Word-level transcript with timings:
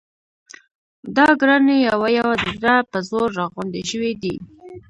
دا 1.17 1.27
ګړنی 1.39 1.77
یوه 1.89 2.07
یوه 2.19 2.33
د 2.43 2.45
زړه 2.57 2.75
په 2.91 2.97
زور 3.09 3.29
را 3.37 3.45
غونډې 3.53 3.81
شوې 3.91 4.11
دي. 4.21 4.35